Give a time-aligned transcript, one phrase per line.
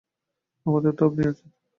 [0.65, 1.49] আমাদের তো আপনি আছেন।